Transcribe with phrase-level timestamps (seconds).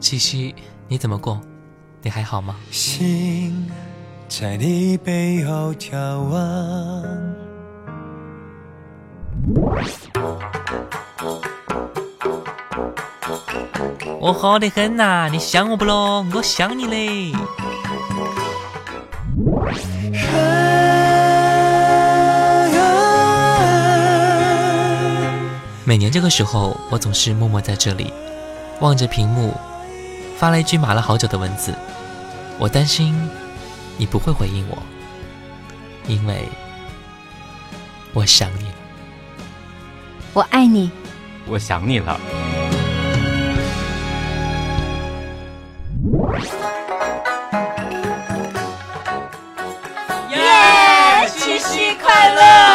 [0.00, 0.54] 七夕
[0.88, 1.40] 你怎么过？
[2.02, 2.54] 你还好吗？
[2.70, 3.68] 心
[4.28, 7.02] 在你背后眺望。
[14.20, 16.24] 我好得很呐，你想我不咯？
[16.32, 17.32] 我想你嘞。
[25.84, 28.12] 每年这个时候，我总是默默在这里，
[28.80, 29.54] 望着屏幕，
[30.38, 31.74] 发了一句码了好久的文字。
[32.58, 33.14] 我担心
[33.96, 34.78] 你不会回应我，
[36.06, 36.48] 因为
[38.12, 38.74] 我想你了。
[40.32, 40.90] 我爱你，
[41.46, 42.20] 我想你了。
[50.30, 51.28] 耶！
[51.28, 52.65] 七夕快乐！